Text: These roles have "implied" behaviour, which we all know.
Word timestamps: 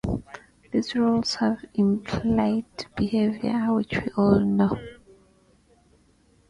These 0.71 0.95
roles 0.95 1.35
have 1.35 1.63
"implied" 1.75 2.65
behaviour, 2.97 3.71
which 3.71 3.91
we 3.97 4.09
all 4.17 4.39
know. 4.39 4.75